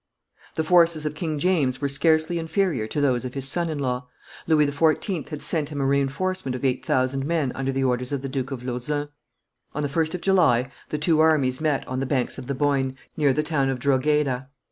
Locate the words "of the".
8.11-8.27, 12.39-12.55